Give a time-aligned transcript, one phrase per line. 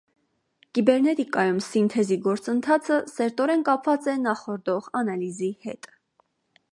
[0.77, 5.91] Կիբերնետիկայում սինթեզի գործընթացը սերտորեն կապված է նախորդող անալիզի հետ։